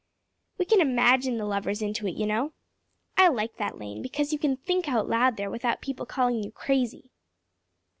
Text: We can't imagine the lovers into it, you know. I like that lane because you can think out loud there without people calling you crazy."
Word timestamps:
We 0.57 0.65
can't 0.65 0.81
imagine 0.81 1.37
the 1.37 1.45
lovers 1.45 1.79
into 1.79 2.07
it, 2.07 2.15
you 2.15 2.25
know. 2.25 2.53
I 3.17 3.27
like 3.27 3.57
that 3.57 3.77
lane 3.77 4.01
because 4.01 4.33
you 4.33 4.39
can 4.39 4.57
think 4.57 4.89
out 4.89 5.07
loud 5.07 5.37
there 5.37 5.51
without 5.51 5.79
people 5.79 6.07
calling 6.07 6.41
you 6.43 6.49
crazy." 6.51 7.11